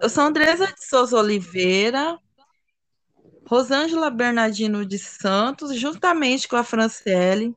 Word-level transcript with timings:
Eu 0.00 0.08
sou 0.08 0.24
Andresa 0.24 0.66
de 0.66 0.84
Souza 0.84 1.16
Oliveira, 1.16 2.18
Rosângela 3.46 4.10
Bernardino 4.10 4.84
de 4.84 4.98
Santos, 4.98 5.74
juntamente 5.78 6.48
com 6.48 6.56
a 6.56 6.64
Franciele. 6.64 7.54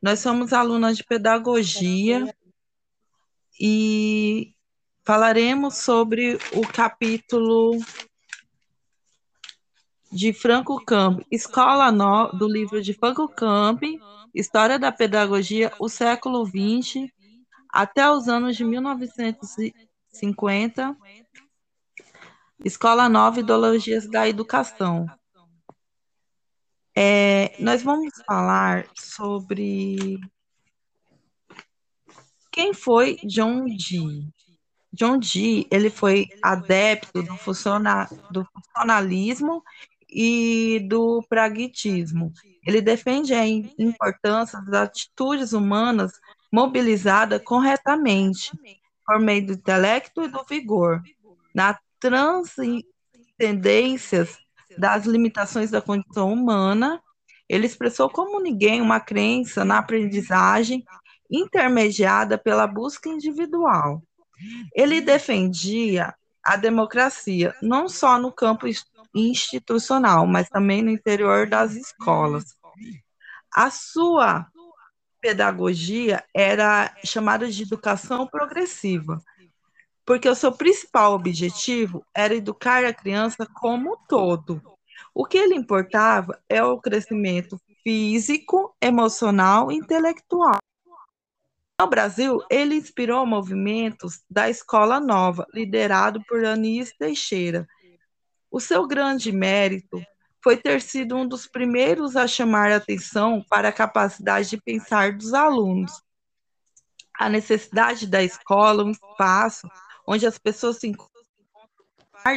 Nós 0.00 0.20
somos 0.20 0.52
alunas 0.52 0.96
de 0.96 1.04
pedagogia 1.04 2.34
e 3.60 4.54
falaremos 5.04 5.76
sobre 5.76 6.38
o 6.52 6.62
capítulo 6.66 7.78
de 10.12 10.32
Franco 10.32 10.82
Camp, 10.84 11.22
Escola 11.30 11.90
no, 11.90 12.28
do 12.32 12.46
livro 12.46 12.80
de 12.80 12.94
Franco 12.94 13.28
Camp, 13.28 13.82
História 14.34 14.78
da 14.78 14.92
Pedagogia, 14.92 15.72
o 15.80 15.88
século 15.88 16.46
XX, 16.46 17.10
até 17.68 18.08
os 18.08 18.28
anos 18.28 18.56
de 18.56 18.64
1950, 20.14 20.96
Escola 22.64 23.08
Nova 23.08 23.40
Ideologias 23.40 24.08
da 24.08 24.28
Educação. 24.28 25.06
É, 26.96 27.56
nós 27.58 27.82
vamos 27.82 28.12
falar 28.24 28.86
sobre 28.96 30.18
quem 32.52 32.72
foi 32.72 33.18
John 33.24 33.64
Dee. 33.64 34.28
John 34.92 35.18
Dee, 35.18 35.66
ele 35.72 35.90
foi 35.90 36.28
adepto 36.40 37.20
do, 37.20 37.36
funciona, 37.36 38.08
do 38.30 38.44
funcionalismo 38.44 39.62
e 40.08 40.86
do 40.88 41.20
pragmatismo. 41.28 42.32
Ele 42.64 42.80
defende 42.80 43.34
a 43.34 43.44
importância 43.44 44.60
das 44.62 44.82
atitudes 44.82 45.52
humanas 45.52 46.12
mobilizadas 46.52 47.42
corretamente, 47.42 48.52
por 49.06 49.20
meio 49.20 49.46
do 49.46 49.52
intelecto 49.52 50.22
e 50.22 50.28
do 50.28 50.42
vigor, 50.44 51.02
na 51.54 51.78
transcendências 52.00 54.36
das 54.76 55.06
limitações 55.06 55.70
da 55.70 55.80
condição 55.80 56.32
humana. 56.32 57.00
Ele 57.48 57.66
expressou 57.66 58.10
como 58.10 58.40
ninguém 58.40 58.80
uma 58.80 59.00
crença 59.00 59.64
na 59.64 59.78
aprendizagem 59.78 60.84
intermediada 61.30 62.36
pela 62.36 62.66
busca 62.66 63.08
individual. 63.08 64.02
Ele 64.74 65.00
defendia 65.00 66.14
a 66.42 66.56
democracia, 66.56 67.54
não 67.62 67.88
só 67.88 68.18
no 68.18 68.30
campo 68.30 68.66
institucional, 69.14 70.26
mas 70.26 70.48
também 70.48 70.82
no 70.82 70.90
interior 70.90 71.48
das 71.48 71.74
escolas. 71.74 72.44
A 73.54 73.70
sua 73.70 74.46
pedagogia 75.24 76.22
era 76.34 76.94
chamada 77.02 77.50
de 77.50 77.62
educação 77.62 78.26
progressiva, 78.26 79.24
porque 80.04 80.28
o 80.28 80.34
seu 80.34 80.52
principal 80.52 81.14
objetivo 81.14 82.04
era 82.14 82.34
educar 82.34 82.84
a 82.84 82.92
criança 82.92 83.46
como 83.46 83.94
um 83.94 83.96
todo. 84.06 84.60
O 85.14 85.24
que 85.24 85.38
ele 85.38 85.54
importava 85.54 86.38
é 86.46 86.62
o 86.62 86.78
crescimento 86.78 87.58
físico, 87.82 88.76
emocional 88.82 89.72
e 89.72 89.76
intelectual. 89.76 90.58
No 91.80 91.86
Brasil, 91.88 92.40
ele 92.50 92.74
inspirou 92.74 93.24
movimentos 93.24 94.22
da 94.28 94.50
Escola 94.50 95.00
Nova, 95.00 95.46
liderado 95.54 96.22
por 96.28 96.44
Anísio 96.44 96.96
Teixeira, 96.98 97.66
o 98.50 98.60
seu 98.60 98.86
grande 98.86 99.32
mérito 99.32 100.04
foi 100.44 100.58
ter 100.58 100.82
sido 100.82 101.16
um 101.16 101.26
dos 101.26 101.46
primeiros 101.46 102.16
a 102.16 102.28
chamar 102.28 102.70
a 102.70 102.76
atenção 102.76 103.42
para 103.48 103.70
a 103.70 103.72
capacidade 103.72 104.50
de 104.50 104.58
pensar 104.60 105.14
dos 105.14 105.32
alunos. 105.32 105.90
A 107.18 107.30
necessidade 107.30 108.06
da 108.06 108.22
escola, 108.22 108.84
um 108.84 108.90
espaço 108.90 109.66
onde 110.06 110.26
as 110.26 110.36
pessoas 110.36 110.76
se 110.76 110.86
encontram 110.86 111.14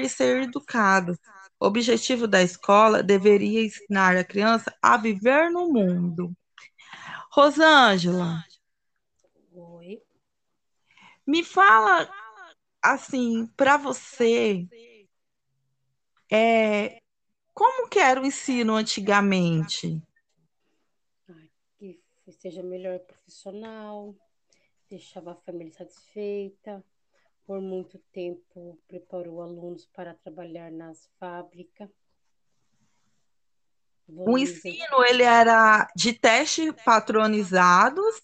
e 0.01 0.07
ser 0.07 0.43
educadas. 0.43 1.17
O 1.59 1.65
objetivo 1.65 2.29
da 2.29 2.41
escola 2.41 3.03
deveria 3.03 3.65
ensinar 3.65 4.15
a 4.15 4.23
criança 4.23 4.73
a 4.81 4.95
viver 4.95 5.51
no 5.51 5.67
mundo. 5.67 6.31
Rosângela. 7.29 8.41
Oi. 9.51 10.01
Me 11.25 11.43
fala 11.43 12.09
assim, 12.81 13.47
para 13.57 13.75
você, 13.75 14.65
é, 16.31 17.01
como 17.57 17.89
que 17.89 17.97
era 17.97 18.21
o 18.21 18.25
ensino 18.25 18.75
antigamente? 18.75 19.99
Que 21.79 22.31
seja 22.31 22.61
melhor 22.61 22.99
profissional, 22.99 24.13
deixava 24.87 25.31
a 25.31 25.35
família 25.35 25.73
satisfeita, 25.73 26.83
por 27.47 27.59
muito 27.59 27.97
tempo 28.13 28.77
preparou 28.87 29.41
alunos 29.41 29.87
para 29.87 30.13
trabalhar 30.13 30.69
nas 30.69 31.09
fábricas. 31.19 31.89
O 34.07 34.37
ensino 34.37 35.03
ele 35.09 35.23
era 35.23 35.89
de 35.95 36.13
testes 36.13 36.71
patronizados 36.85 38.21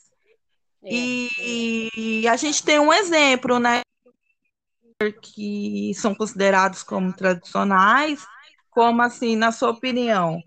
é, 0.83 0.93
e 0.93 2.22
é. 2.23 2.29
a 2.29 2.35
gente 2.35 2.63
tem 2.63 2.77
um 2.77 2.93
exemplo, 2.93 3.57
né? 3.57 3.81
que 5.11 5.91
são 5.95 6.13
considerados 6.16 6.83
como 6.83 7.11
tradicionais, 7.11 8.25
como 8.73 9.01
assim, 9.01 9.35
na 9.35 9.51
sua 9.51 9.69
opinião, 9.69 10.41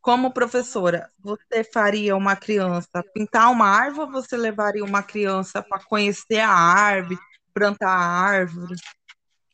como 0.00 0.32
professora, 0.32 1.10
você 1.18 1.64
faria 1.64 2.16
uma 2.16 2.36
criança 2.36 3.02
pintar 3.12 3.50
uma 3.50 3.66
árvore 3.66 4.06
ou 4.06 4.22
você 4.22 4.36
levaria 4.36 4.84
uma 4.84 5.02
criança 5.02 5.62
para 5.62 5.84
conhecer 5.84 6.40
a 6.40 6.50
árvore, 6.50 7.18
plantar 7.52 7.90
a 7.90 7.98
árvore? 7.98 8.74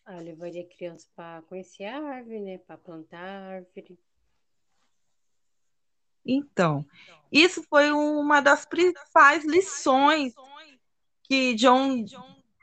Ah, 0.07 0.19
eu 0.19 0.25
levaria 0.25 0.63
a 0.63 0.77
criança 0.77 1.07
para 1.17 1.43
conhecer 1.43 1.85
a 1.85 1.99
árvore, 1.99 2.41
né? 2.41 2.59
Para 2.59 2.77
plantar 2.77 3.19
a 3.19 3.49
árvore. 3.49 3.99
Então, 6.27 6.87
isso 7.31 7.63
foi 7.69 7.91
uma 7.91 8.41
das 8.41 8.65
principais 8.65 9.45
lições 9.45 10.35
que 11.23 11.55
John 11.55 12.05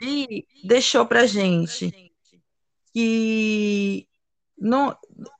e 0.02 0.48
deixou 0.64 1.06
para 1.06 1.28
gente 1.28 2.12
que 2.94 4.08
não, 4.62 4.96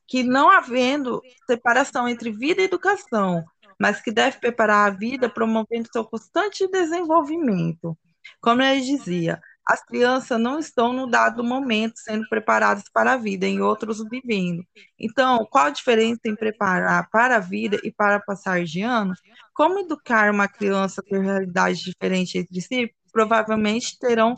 que 0.08 0.24
não 0.24 0.50
havendo 0.50 1.22
separação 1.46 2.08
entre 2.10 2.32
vida 2.32 2.62
e 2.62 2.66
educação, 2.66 3.46
mas 3.80 4.02
que 4.02 4.12
deve 4.12 4.40
preparar 4.40 4.92
a 4.92 4.96
vida 4.96 5.30
promovendo 5.30 5.90
seu 5.92 6.04
constante 6.04 6.68
desenvolvimento. 6.68 7.98
Como 8.42 8.62
ele 8.62 8.82
dizia, 8.82 9.40
as 9.66 9.84
crianças 9.86 10.40
não 10.40 10.60
estão 10.60 10.92
no 10.92 11.08
dado 11.08 11.44
momento 11.44 11.94
sendo 11.98 12.28
preparadas 12.28 12.84
para 12.92 13.14
a 13.14 13.18
vida, 13.18 13.46
em 13.46 13.62
outros 13.62 14.04
vivendo. 14.10 14.64
Então, 15.00 15.48
qual 15.50 15.66
a 15.66 15.70
diferença 15.70 16.22
em 16.26 16.36
preparar 16.36 17.10
para 17.10 17.38
a 17.38 17.40
vida 17.40 17.80
e 17.84 17.92
para 17.92 18.20
passar 18.20 18.64
de 18.64 18.82
ano? 18.82 19.14
Como 19.54 19.80
educar 19.80 20.32
uma 20.32 20.48
criança 20.48 21.02
com 21.02 21.20
realidades 21.20 21.80
diferentes 21.80 22.36
entre 22.36 22.62
si? 22.62 22.94
Provavelmente 23.12 23.98
terão 24.00 24.36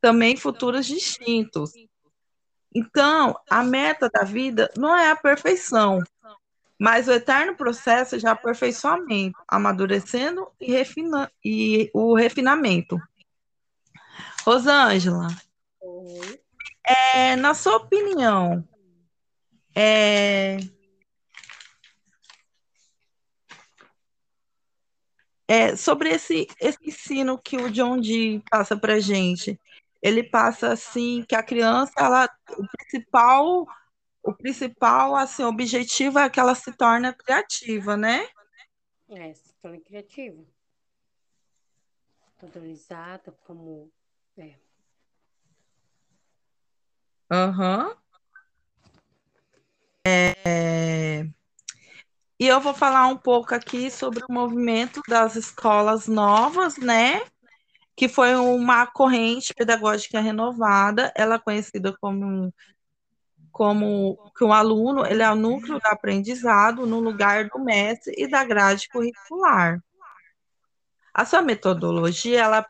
também 0.00 0.36
futuros 0.36 0.86
distintos. 0.86 1.72
Então, 2.78 3.36
a 3.50 3.64
meta 3.64 4.08
da 4.08 4.22
vida 4.22 4.70
não 4.76 4.96
é 4.96 5.10
a 5.10 5.16
perfeição, 5.16 6.00
mas 6.78 7.08
o 7.08 7.12
eterno 7.12 7.56
processo 7.56 8.16
de 8.16 8.26
aperfeiçoamento, 8.26 9.36
amadurecendo 9.48 10.48
e, 10.60 10.70
refina 10.70 11.28
e 11.44 11.90
o 11.92 12.14
refinamento. 12.14 12.96
Rosângela, 14.44 15.26
é, 16.86 17.34
na 17.34 17.52
sua 17.52 17.78
opinião, 17.78 18.66
é, 19.74 20.58
é, 25.48 25.74
sobre 25.74 26.10
esse, 26.10 26.46
esse 26.60 26.78
ensino 26.86 27.36
que 27.36 27.56
o 27.56 27.70
John 27.70 27.98
Dee 27.98 28.40
passa 28.48 28.76
para 28.76 29.00
gente, 29.00 29.58
ele 30.02 30.22
passa 30.22 30.72
assim 30.72 31.24
que 31.28 31.34
a 31.34 31.42
criança, 31.42 31.92
ela, 31.98 32.28
o 32.50 32.66
principal, 32.68 33.66
o 34.22 34.32
principal 34.32 35.16
assim, 35.16 35.42
objetivo 35.42 36.18
é 36.18 36.30
que 36.30 36.38
ela 36.38 36.54
se 36.54 36.72
torne 36.72 37.12
criativa, 37.12 37.96
né? 37.96 38.26
É, 39.08 39.32
se 39.34 39.54
torne 39.62 39.80
criativa. 39.80 40.42
Padronizada 42.40 43.32
como. 43.44 43.90
É. 44.36 44.54
Aham. 47.30 47.88
Uhum. 47.88 47.96
É... 50.06 51.24
E 52.40 52.46
eu 52.46 52.60
vou 52.60 52.72
falar 52.72 53.08
um 53.08 53.16
pouco 53.16 53.52
aqui 53.52 53.90
sobre 53.90 54.24
o 54.24 54.32
movimento 54.32 55.02
das 55.08 55.34
escolas 55.34 56.06
novas, 56.06 56.76
né? 56.76 57.20
Que 57.98 58.08
foi 58.08 58.32
uma 58.36 58.86
corrente 58.86 59.52
pedagógica 59.52 60.20
renovada, 60.20 61.12
ela 61.16 61.34
é 61.34 61.38
conhecida 61.38 61.92
como 62.00 62.54
como 63.50 64.30
que 64.36 64.44
o 64.44 64.52
aluno 64.52 65.04
ele 65.04 65.20
é 65.20 65.28
o 65.28 65.34
núcleo 65.34 65.80
do 65.80 65.86
aprendizado 65.88 66.86
no 66.86 67.00
lugar 67.00 67.48
do 67.48 67.58
mestre 67.58 68.14
e 68.16 68.28
da 68.28 68.44
grade 68.44 68.88
curricular. 68.88 69.82
A 71.12 71.24
sua 71.24 71.42
metodologia 71.42 72.40
ela 72.40 72.64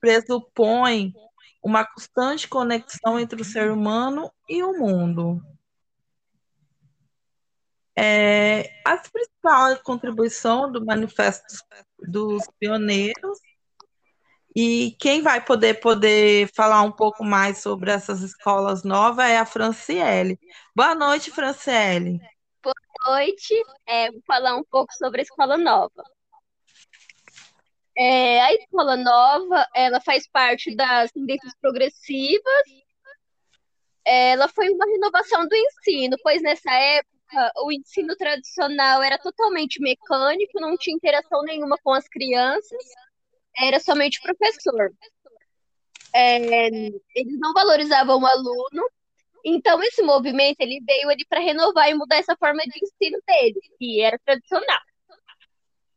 pressupõe 0.00 1.12
uma 1.60 1.84
constante 1.84 2.46
conexão 2.46 3.18
entre 3.18 3.42
o 3.42 3.44
ser 3.44 3.72
humano 3.72 4.30
e 4.48 4.62
o 4.62 4.78
mundo. 4.78 5.42
É, 7.96 8.80
a 8.84 8.96
principal 8.96 9.76
contribuição 9.82 10.70
do 10.70 10.84
Manifesto 10.84 11.64
dos 11.98 12.44
Pioneiros 12.60 13.40
e 14.58 14.96
quem 14.98 15.20
vai 15.20 15.44
poder 15.44 15.80
poder 15.80 16.50
falar 16.54 16.80
um 16.80 16.90
pouco 16.90 17.22
mais 17.22 17.58
sobre 17.58 17.90
essas 17.90 18.22
escolas 18.22 18.82
novas 18.82 19.26
é 19.26 19.36
a 19.36 19.44
Franciele. 19.44 20.40
Boa 20.74 20.94
noite, 20.94 21.30
Franciele. 21.30 22.18
Boa 22.62 22.74
noite. 23.06 23.54
É, 23.86 24.10
vou 24.10 24.22
falar 24.26 24.56
um 24.56 24.64
pouco 24.64 24.94
sobre 24.94 25.20
a 25.20 25.24
escola 25.24 25.58
nova. 25.58 26.02
É, 27.98 28.40
a 28.40 28.54
escola 28.54 28.96
nova, 28.96 29.66
ela 29.74 30.00
faz 30.00 30.26
parte 30.26 30.74
das 30.74 31.12
tendências 31.12 31.52
progressivas. 31.60 32.64
Ela 34.06 34.48
foi 34.48 34.70
uma 34.70 34.86
renovação 34.86 35.46
do 35.46 35.54
ensino, 35.54 36.16
pois 36.22 36.40
nessa 36.40 36.72
época 36.72 37.52
o 37.62 37.70
ensino 37.70 38.16
tradicional 38.16 39.02
era 39.02 39.18
totalmente 39.18 39.82
mecânico, 39.82 40.58
não 40.60 40.78
tinha 40.78 40.96
interação 40.96 41.42
nenhuma 41.42 41.76
com 41.82 41.92
as 41.92 42.08
crianças, 42.08 42.82
era 43.58 43.80
somente 43.80 44.20
professor. 44.20 44.92
É, 46.14 46.36
eles 47.14 47.38
não 47.38 47.52
valorizavam 47.52 48.20
o 48.20 48.26
aluno, 48.26 48.90
então 49.44 49.82
esse 49.82 50.02
movimento 50.02 50.60
ele 50.60 50.80
veio 50.86 51.08
ali 51.08 51.24
para 51.28 51.40
renovar 51.40 51.90
e 51.90 51.94
mudar 51.94 52.16
essa 52.16 52.36
forma 52.36 52.62
de 52.62 52.80
ensino 52.82 53.18
dele, 53.26 53.60
que 53.78 54.00
era 54.00 54.18
tradicional. 54.24 54.80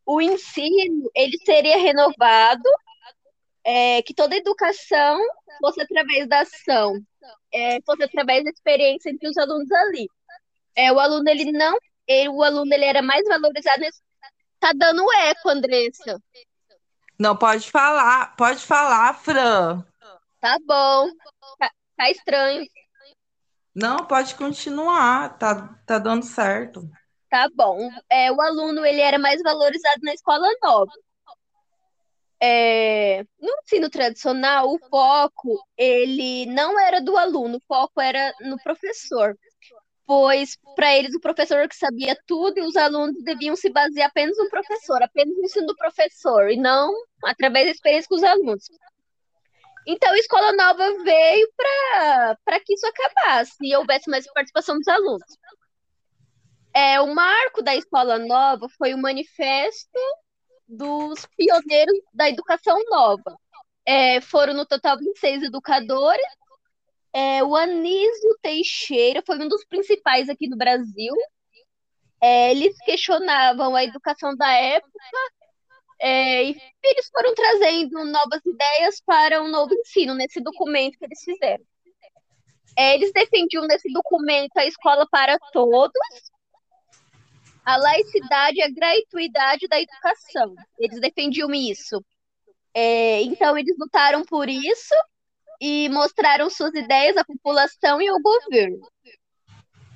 O 0.06 0.22
ensino 0.22 1.10
ele 1.16 1.38
seria 1.46 1.78
renovado, 1.78 2.70
é, 3.64 4.02
que 4.02 4.14
toda 4.14 4.36
educação 4.36 5.20
fosse 5.62 5.82
através 5.82 6.28
da 6.28 6.42
ação, 6.42 7.00
é, 7.54 7.82
fosse 7.82 8.04
através 8.04 8.44
da 8.44 8.50
experiência 8.50 9.10
entre 9.10 9.30
os 9.30 9.38
alunos 9.38 9.72
ali. 9.72 10.08
É, 10.76 10.92
o 10.92 11.00
aluno, 11.00 11.30
ele 11.30 11.52
não. 11.52 11.78
Ele, 12.08 12.30
o 12.30 12.44
aluno 12.44 12.74
ele 12.74 12.86
era 12.86 13.02
mais 13.02 13.24
valorizado. 13.28 13.84
Tá 14.60 14.72
dando 14.76 15.04
eco, 15.14 15.50
Andressa. 15.50 16.22
Não, 17.20 17.36
pode 17.36 17.70
falar, 17.70 18.34
pode 18.38 18.66
falar, 18.66 19.14
Fran. 19.14 19.84
Tá 20.40 20.58
bom. 20.66 21.10
Tá, 21.60 21.70
tá 21.98 22.10
estranho. 22.10 22.66
Não, 23.76 23.98
pode 24.08 24.36
continuar, 24.36 25.38
tá, 25.38 25.76
tá 25.86 26.00
dando 26.00 26.24
certo. 26.24 26.90
Tá 27.30 27.50
bom. 27.54 27.90
É, 28.10 28.32
o 28.32 28.42
aluno 28.42 28.86
ele 28.86 29.02
era 29.02 29.20
mais 29.20 29.42
valorizado 29.44 30.02
na 30.02 30.14
escola 30.14 30.48
nova. 30.64 30.92
É, 32.42 33.24
no 33.38 33.54
ensino 33.64 33.90
tradicional, 33.90 34.74
o 34.74 34.80
foco 34.90 35.62
ele 35.78 36.46
não 36.46 36.80
era 36.80 37.02
do 37.02 37.18
aluno, 37.18 37.58
o 37.58 37.64
foco 37.68 38.00
era 38.00 38.34
no 38.40 38.58
professor 38.64 39.38
pois 40.10 40.58
para 40.76 40.98
eles 40.98 41.14
o 41.14 41.20
professor 41.20 41.70
que 41.70 41.76
sabia 41.76 42.18
tudo 42.26 42.58
e 42.58 42.62
os 42.64 42.76
alunos 42.76 43.24
deviam 43.24 43.56
se 43.56 43.70
basear 43.70 44.10
apenas 44.10 44.36
no 44.40 44.50
professor, 44.50 45.04
apenas 45.04 45.38
no 45.38 45.44
ensino 45.44 45.68
do 45.68 45.76
professor, 45.76 46.50
e 46.50 46.58
não 46.58 46.92
através 47.24 47.68
da 47.68 47.72
experiência 47.72 48.10
com 48.10 48.16
os 48.16 48.24
alunos. 48.24 48.66
Então, 49.86 50.12
a 50.12 50.18
Escola 50.18 50.52
Nova 50.54 51.04
veio 51.04 51.48
para 51.56 52.60
que 52.66 52.74
isso 52.74 52.88
acabasse 52.88 53.54
e 53.62 53.76
houvesse 53.76 54.10
mais 54.10 54.26
participação 54.34 54.78
dos 54.78 54.88
alunos. 54.88 55.38
É, 56.74 57.00
o 57.00 57.14
marco 57.14 57.62
da 57.62 57.76
Escola 57.76 58.18
Nova 58.18 58.68
foi 58.80 58.96
o 58.96 58.98
manifesto 58.98 60.00
dos 60.68 61.24
pioneiros 61.38 62.00
da 62.16 62.28
educação 62.28 62.80
nova. 62.90 63.38
É, 63.86 64.20
foram 64.22 64.56
no 64.56 64.66
total 64.66 64.98
26 64.98 65.44
educadores 65.44 66.26
é, 67.14 67.44
o 67.44 67.56
Anísio 67.56 68.38
Teixeira 68.42 69.24
foi 69.26 69.40
um 69.40 69.48
dos 69.48 69.66
principais 69.66 70.30
aqui 70.30 70.48
no 70.48 70.58
Brasil. 70.58 71.14
É, 72.22 72.52
eles 72.52 72.78
questionavam 72.86 73.76
a 73.76 73.84
educação 73.84 74.36
da 74.36 74.52
época 74.52 75.00
é, 76.00 76.44
e 76.46 76.62
eles 76.84 77.10
foram 77.10 77.34
trazendo 77.34 78.06
novas 78.06 78.46
ideias 78.46 79.02
para 79.06 79.42
um 79.42 79.50
novo 79.50 79.74
ensino 79.74 80.14
nesse 80.14 80.42
documento 80.42 80.98
que 80.98 81.06
eles 81.06 81.22
fizeram. 81.24 81.64
É, 82.78 82.96
eles 82.96 83.12
defendiam 83.12 83.66
nesse 83.66 83.92
documento 83.92 84.56
a 84.56 84.66
escola 84.66 85.06
para 85.10 85.38
todos, 85.52 85.92
a 87.66 87.76
laicidade 87.78 88.60
e 88.60 88.62
a 88.62 88.72
gratuidade 88.72 89.68
da 89.68 89.82
educação. 89.82 90.56
Eles 90.78 91.02
defendiam 91.02 91.54
isso. 91.54 92.04
É, 92.74 93.22
então, 93.24 93.58
eles 93.58 93.76
lutaram 93.78 94.24
por 94.24 94.48
isso 94.48 94.94
e 95.60 95.90
mostraram 95.90 96.50
suas 96.50 96.74
ideias 96.74 97.18
à 97.18 97.24
população 97.24 98.02
e 98.02 98.08
ao 98.08 98.20
governo. 98.22 98.88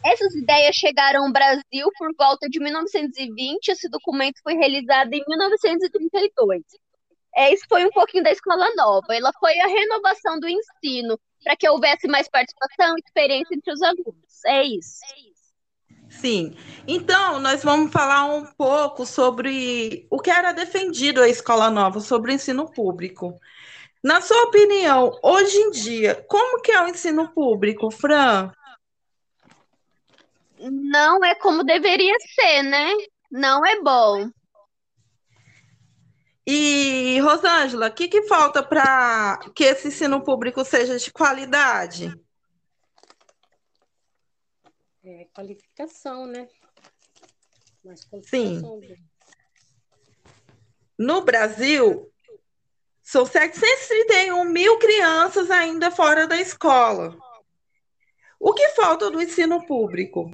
Essas 0.06 0.36
ideias 0.36 0.76
chegaram 0.76 1.26
ao 1.26 1.32
Brasil 1.32 1.90
por 1.98 2.14
volta 2.18 2.50
de 2.50 2.60
1920, 2.60 3.70
esse 3.70 3.90
documento 3.90 4.42
foi 4.44 4.54
realizado 4.56 5.14
em 5.14 5.24
1932. 5.26 6.62
É, 7.36 7.54
isso 7.54 7.66
foi 7.68 7.86
um 7.86 7.90
pouquinho 7.90 8.24
da 8.24 8.32
escola 8.32 8.70
nova. 8.76 9.16
Ela 9.16 9.32
foi 9.40 9.58
a 9.60 9.68
renovação 9.68 10.40
do 10.40 10.48
ensino 10.48 11.18
para 11.44 11.56
que 11.56 11.68
houvesse 11.68 12.08
mais 12.08 12.30
participação 12.30 12.96
e 12.96 13.02
experiência 13.06 13.56
entre 13.56 13.74
os 13.74 13.82
alunos. 13.82 14.46
É 14.46 14.64
isso. 14.64 15.00
Sim. 16.10 16.56
Então, 16.88 17.40
nós 17.40 17.64
vamos 17.64 17.92
falar 17.92 18.26
um 18.26 18.46
pouco 18.46 19.06
sobre 19.06 20.06
o 20.12 20.20
que 20.20 20.30
era 20.30 20.52
defendido 20.52 21.22
a 21.22 21.28
escola 21.28 21.70
nova, 21.72 22.00
sobre 22.00 22.32
o 22.32 22.36
ensino 22.36 22.70
público. 22.72 23.40
Na 24.04 24.20
sua 24.20 24.44
opinião, 24.44 25.18
hoje 25.24 25.58
em 25.58 25.72
dia, 25.72 26.26
como 26.28 26.62
que 26.62 26.74
é 26.74 26.84
o 26.84 26.90
ensino 26.90 27.34
público, 27.34 27.90
Fran? 27.90 28.52
Não 30.60 31.24
é 31.24 31.34
como 31.36 31.64
deveria 31.64 32.16
ser, 32.20 32.64
né? 32.64 32.92
Não 33.32 33.66
é 33.66 33.82
bom. 33.82 34.30
E, 36.46 37.18
Rosângela, 37.22 37.88
o 37.88 37.94
que, 37.94 38.10
que 38.10 38.24
falta 38.24 38.62
para 38.62 39.40
que 39.56 39.64
esse 39.64 39.88
ensino 39.88 40.22
público 40.22 40.66
seja 40.66 40.98
de 40.98 41.10
qualidade? 41.10 42.14
É, 45.02 45.28
qualificação, 45.34 46.26
né? 46.26 46.50
Qualificação. 47.82 48.22
Sim. 48.24 48.62
No 51.00 51.24
Brasil, 51.24 52.13
são 53.04 53.26
731 53.26 54.46
mil 54.46 54.80
crianças 54.80 55.52
ainda 55.52 55.92
fora 55.92 56.26
da 56.26 56.40
escola. 56.40 57.16
O 58.40 58.54
que 58.54 58.70
falta 58.70 59.12
do 59.12 59.22
ensino 59.22 59.66
público? 59.68 60.32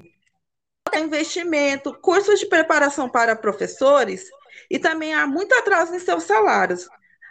Investimento, 0.95 1.93
cursos 1.99 2.39
de 2.39 2.45
preparação 2.45 3.09
para 3.09 3.35
professores 3.35 4.25
e 4.69 4.77
também 4.77 5.13
há 5.13 5.25
muito 5.25 5.53
atraso 5.55 5.95
em 5.95 5.99
seus 5.99 6.23
salários. 6.23 6.87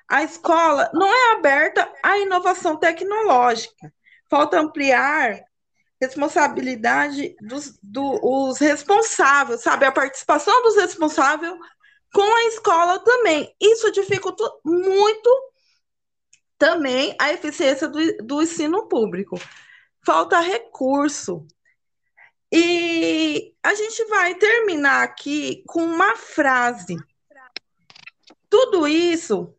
A 0.08 0.22
escola 0.22 0.90
não 0.92 1.06
é 1.06 1.32
aberta 1.32 1.90
à 2.02 2.18
inovação 2.18 2.76
tecnológica. 2.76 3.92
Falta 4.28 4.58
ampliar 4.58 5.44
responsabilidade 6.00 7.34
dos 7.40 7.78
do, 7.82 8.52
responsáveis, 8.52 9.62
sabe? 9.62 9.84
A 9.84 9.92
participação 9.92 10.62
dos 10.62 10.76
responsáveis 10.76 11.52
com 12.18 12.34
a 12.34 12.44
escola 12.46 12.98
também. 12.98 13.54
Isso 13.60 13.92
dificulta 13.92 14.42
muito 14.64 15.30
também 16.58 17.14
a 17.16 17.32
eficiência 17.32 17.87
do, 17.87 18.00
do 18.16 18.42
ensino 18.42 18.88
público. 18.88 19.40
Falta 20.04 20.40
recurso. 20.40 21.46
E 22.50 23.54
a 23.62 23.72
gente 23.72 24.04
vai 24.06 24.34
terminar 24.34 25.04
aqui 25.04 25.62
com 25.68 25.84
uma 25.84 26.16
frase. 26.16 26.96
Tudo 28.50 28.88
isso, 28.88 29.54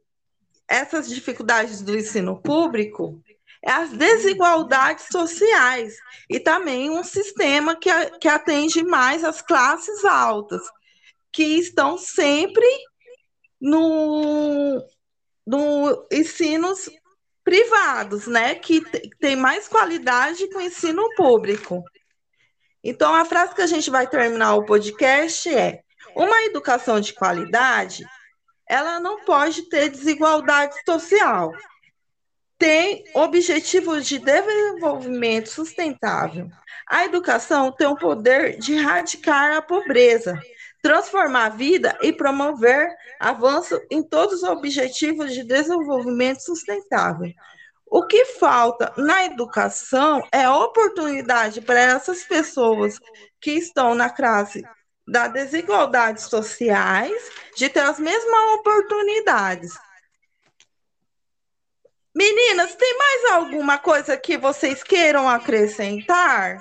essas 0.67 1.07
dificuldades 1.07 1.81
do 1.81 1.97
ensino 1.97 2.41
público, 2.41 3.23
é 3.63 3.71
as 3.71 3.91
desigualdades 3.91 5.05
sociais 5.09 5.95
e 6.29 6.41
também 6.41 6.89
um 6.89 7.05
sistema 7.05 7.77
que, 7.77 7.89
que 8.19 8.27
atende 8.27 8.83
mais 8.83 9.23
as 9.23 9.41
classes 9.41 10.03
altas 10.03 10.61
que 11.31 11.43
estão 11.43 11.97
sempre 11.97 12.67
no, 13.59 14.83
no 15.45 16.07
ensinos 16.11 16.89
privados, 17.43 18.27
né? 18.27 18.55
Que 18.55 18.81
tem 19.19 19.35
mais 19.35 19.67
qualidade 19.67 20.47
que 20.47 20.57
o 20.57 20.61
ensino 20.61 21.03
público. 21.15 21.83
Então, 22.83 23.13
a 23.13 23.25
frase 23.25 23.55
que 23.55 23.61
a 23.61 23.67
gente 23.67 23.89
vai 23.89 24.07
terminar 24.07 24.55
o 24.55 24.65
podcast 24.65 25.49
é: 25.49 25.81
uma 26.15 26.43
educação 26.43 26.99
de 26.99 27.13
qualidade, 27.13 28.05
ela 28.67 28.99
não 28.99 29.25
pode 29.25 29.63
ter 29.63 29.89
desigualdade 29.89 30.75
social. 30.85 31.51
Tem 32.57 33.03
objetivos 33.13 34.05
de 34.05 34.19
desenvolvimento 34.19 35.49
sustentável. 35.49 36.49
A 36.87 37.05
educação 37.05 37.71
tem 37.71 37.87
o 37.87 37.95
poder 37.95 38.57
de 38.57 38.73
erradicar 38.73 39.55
a 39.55 39.61
pobreza, 39.61 40.39
transformar 40.81 41.45
a 41.45 41.49
vida 41.49 41.97
e 42.01 42.13
promover 42.13 42.89
avanço 43.19 43.79
em 43.91 44.01
todos 44.01 44.43
os 44.43 44.49
objetivos 44.49 45.33
de 45.33 45.43
desenvolvimento 45.43 46.41
sustentável. 46.41 47.31
O 47.85 48.05
que 48.05 48.23
falta 48.25 48.93
na 48.97 49.25
educação 49.25 50.25
é 50.31 50.47
oportunidade 50.47 51.61
para 51.61 51.79
essas 51.79 52.23
pessoas 52.23 52.99
que 53.41 53.51
estão 53.51 53.95
na 53.95 54.09
classe 54.09 54.63
da 55.07 55.27
desigualdades 55.27 56.25
sociais 56.25 57.31
de 57.55 57.67
ter 57.67 57.79
as 57.79 57.99
mesmas 57.99 58.59
oportunidades. 58.59 59.73
Meninas, 62.15 62.75
tem 62.75 62.97
mais 62.97 63.25
alguma 63.31 63.77
coisa 63.79 64.15
que 64.17 64.37
vocês 64.37 64.83
queiram 64.83 65.27
acrescentar? 65.27 66.59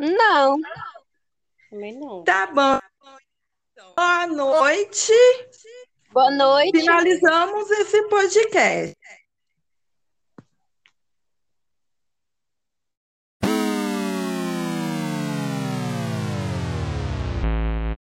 Não. 0.00 0.58
Também 1.68 1.98
não. 1.98 2.24
Tá 2.24 2.46
bom. 2.46 2.80
Boa 3.94 4.26
noite. 4.26 5.12
Boa 6.10 6.30
noite. 6.30 6.80
Finalizamos 6.80 7.70
esse 7.70 8.02
podcast. 8.08 8.96